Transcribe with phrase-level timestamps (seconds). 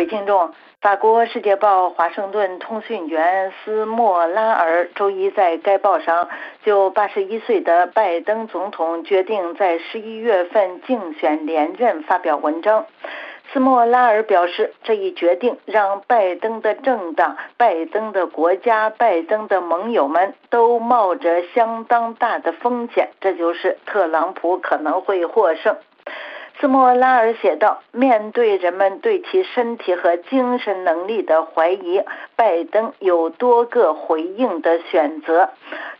[0.00, 0.50] 位听众，
[0.80, 6.30] 法国《世界报》华盛顿通讯员斯莫拉尔周一在该报上
[6.64, 12.86] 就81岁的拜登总统决定在11月份竞选连任发表文章。
[13.52, 25.76] 斯莫拉尔表示，这一决定让拜登的政党、拜登的国家、拜登的盟友们都冒着相当大的风险，这就是特朗普可能会获胜。
[26.60, 32.02] 斯莫拉尔写道：“面对人们对其身体和精神能力的怀疑，
[32.36, 35.48] 拜登有多个回应的选择。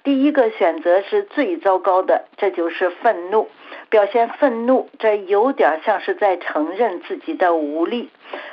[0.04, 3.48] 第一个选择是最糟糕的，这就是愤怒。
[3.88, 8.10] 表现愤怒，这有点像是在承认自己的无力。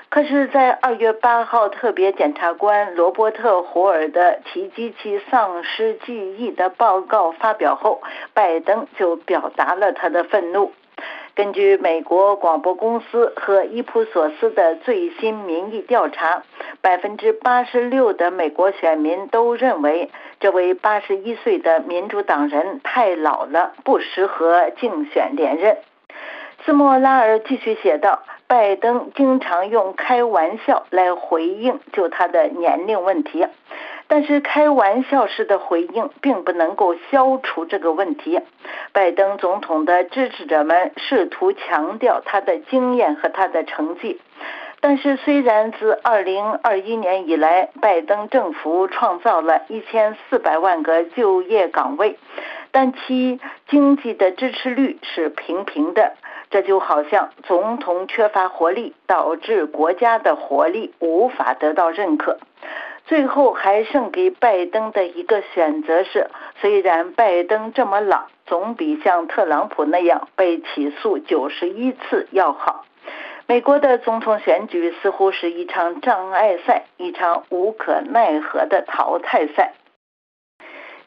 [0.07, 8.01] 可是，在二月八号，特别检察官罗伯特·胡尔的提及其丧失记忆的报告发表后，
[8.33, 10.71] 拜登就表达了他的愤怒。”
[11.37, 16.41] 根据美国广播公司和伊普索斯的最新民意调查，
[16.81, 25.77] 百分之八十六的美国选民都认为这位八十一岁的民主党人太老了，不适合竞选连任。
[26.65, 33.45] 斯莫拉尔继续写道：“拜登经常用开玩笑来回应就他的年龄问题。”
[34.07, 38.39] 但是开玩笑式的回应并不能够消除这个问题。
[38.93, 44.19] 拜登总统的支持者们试图强调他的经验和他的成绩，
[44.79, 52.17] 但是虽然自2021年以来，拜登政府创造了一千四百万个就业岗位，
[52.71, 56.13] 但其经济的支持率是平平的。
[56.49, 62.37] 这就好像总统缺乏活力，导致国家的活力无法得到认可。
[63.07, 72.85] 最后还剩给拜登的一个选择是：虽然拜登这么老，总比像特朗普那样被起诉九十一次要好。
[73.45, 79.73] 美国的总统选举似乎是一场障碍赛，一场无可奈何的淘汰赛。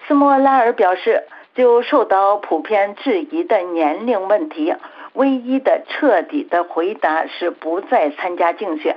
[0.08, 1.24] 斯莫拉尔表示，
[1.54, 4.74] 就受到普遍质疑的年龄问题，
[5.12, 8.96] 唯一的彻底的回答是不再参加竞选。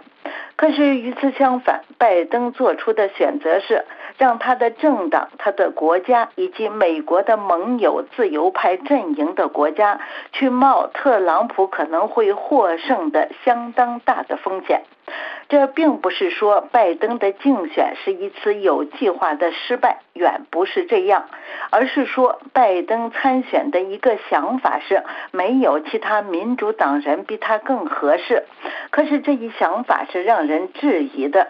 [0.66, 3.84] 但是与此相反，拜登做出的选择是
[4.18, 10.00] 让他的政党、他的国家以及美国的盟友自由派阵营的国家
[10.31, 14.84] 去冒特朗普可能会获胜的相当大的风险。
[15.53, 21.30] 这并不是说拜登的竞选是一次有计划的失败，远不是这样，
[21.69, 28.46] 而是说拜登参选的一个想法是没有其他民主党人比他更合适。
[28.90, 31.50] 可是这一想法是让人质疑的。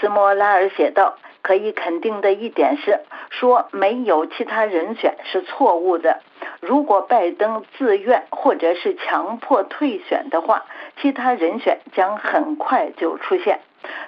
[0.00, 2.98] 斯莫拉尔写道：“可以肯定的一点是，
[3.30, 6.18] 说没有其他人选是错误的。
[6.60, 10.64] 如果拜登自愿或者是强迫退选的话。”
[11.00, 13.60] 其他人选将很快就出现，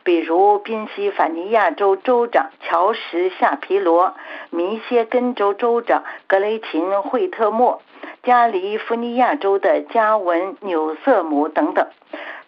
[0.03, 4.17] 比如宾夕法尼亚州州长乔什·夏皮罗、
[4.51, 7.81] 密歇根州州长格雷琴·惠特莫、
[8.25, 11.87] 加利福尼亚州的加文·纽瑟姆等等。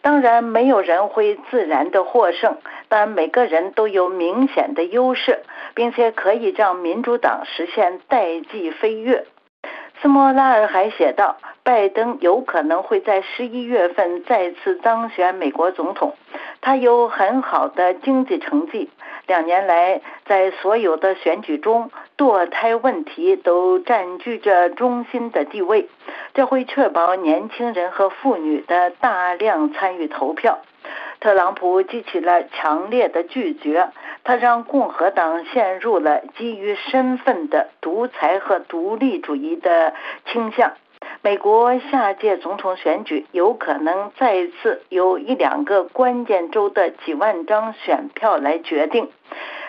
[0.00, 2.58] 当然，没有人会自然的获胜，
[2.88, 9.24] 但每个人都有明显的优势，并且可以让民主党实现代际飞跃。
[10.02, 11.36] 斯莫拉尔还写道。
[11.64, 16.16] 拜登有可能会在十一月份再次当选美国总统。
[16.60, 18.90] 他有很好的经济成绩，
[19.28, 25.88] 两年来在所有的选举中，堕胎问题都占据着中心的地位。
[26.34, 30.58] 这会确保年轻人和妇女的大量参与投票。
[31.20, 33.88] 特朗普激起了强烈的拒绝，
[34.24, 39.94] 他让共和党陷入了基于身份的独裁和独立主义的
[40.26, 40.72] 倾向。
[41.20, 49.08] 美国下届总统选举有可能再次由一两个关键州的几万张选票来决定。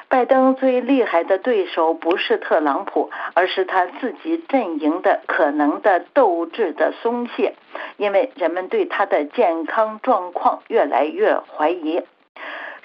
[0.09, 7.55] 拜登最厉害的对手不是特朗普，而是他自己阵营的可能的斗志的松懈，
[7.97, 12.03] 因为人们对他的健康状况越来越怀疑。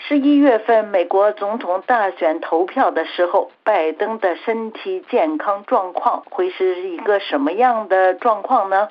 [0.06, 8.88] 十一月份美国总统大选投票的时候，拜登的身体健康状况会是一个什么样的状况呢？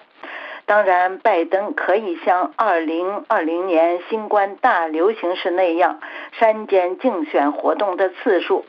[0.65, 6.01] 当然，拜登可以像二零二零年新冠大流行时那样
[6.33, 8.65] 删减竞选活动的次数。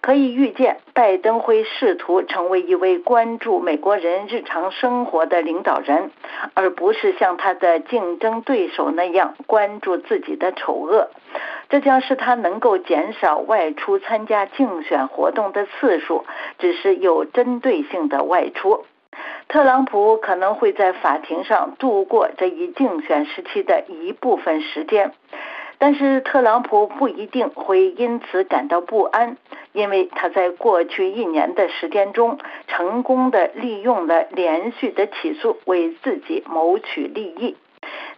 [0.00, 6.10] 可以预见，拜登会试图成为一位关注美国人日常生活的领导人，
[6.54, 11.10] 而不是像他的竞争对手那样关注自己的丑恶。
[11.70, 16.26] 这将使他能够减少外出参加竞选活动的次数，
[16.58, 18.84] 只是有针对性的外出。
[19.48, 25.12] 特朗普可能会在法庭上度过这一竞选时期的一部分时间。
[25.78, 29.38] 但是特朗普不一定会因此感到不安，
[29.72, 32.38] 因为他在过去一年的时间中，
[32.68, 37.56] 成功的利用了连续的起诉为自己谋取利益。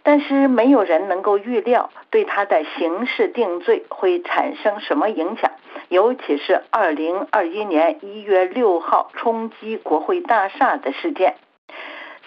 [0.03, 5.51] 但是没有人能够预料对他的刑事定罪会产生什么影响，
[5.89, 11.35] 尤其是二零二一年一月六号冲击国会大厦的事件。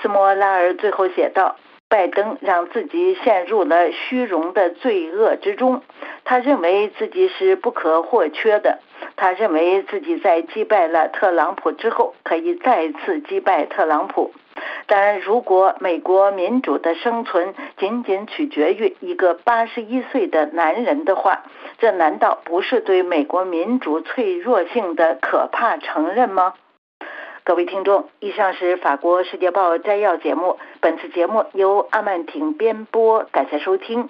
[0.00, 1.56] 斯莫拉尔最后写道。
[1.88, 5.82] 拜登让自己陷入了虚荣的罪恶之中，
[6.24, 8.80] 他认为自己是不可或缺的，
[9.14, 14.32] 他认为自己在击败了特朗普之后可以再次击败特朗普。
[14.86, 21.42] 但如果美国民主的生存仅仅取决于一个八十一岁的男人的话，
[21.78, 26.54] 这难道不是对美国民主脆弱性的可怕承认吗？
[27.44, 30.58] 各位听众，以上是法国《世界报》摘要节目。
[30.80, 34.08] 本次节目由阿曼婷编播，感谢收听。